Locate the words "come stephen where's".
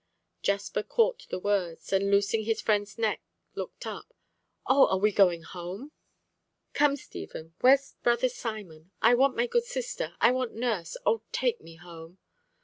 6.73-7.93